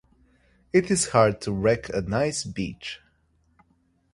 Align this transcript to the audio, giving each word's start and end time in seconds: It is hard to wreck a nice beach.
It 0.73 0.89
is 0.89 1.09
hard 1.09 1.41
to 1.41 1.51
wreck 1.53 1.87
a 1.89 2.01
nice 2.01 2.43
beach. 2.43 3.01